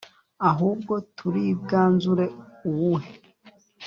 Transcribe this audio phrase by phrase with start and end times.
[0.49, 2.25] Ahubwo turibwanzure
[2.69, 3.09] uwuhe?